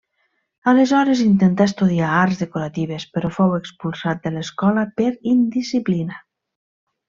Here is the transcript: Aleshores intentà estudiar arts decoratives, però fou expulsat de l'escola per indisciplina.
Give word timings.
Aleshores 0.69 1.19
intentà 1.25 1.67
estudiar 1.71 2.15
arts 2.21 2.41
decoratives, 2.45 3.07
però 3.19 3.33
fou 3.37 3.55
expulsat 3.61 4.25
de 4.27 4.35
l'escola 4.39 4.87
per 5.03 5.11
indisciplina. 5.37 6.21